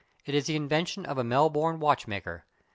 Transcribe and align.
It 0.25 0.33
is 0.33 0.47
the 0.47 0.55
invention 0.55 1.05
of 1.05 1.19
a 1.19 1.23
Melbourne 1.23 1.79
watchmaker. 1.79 2.43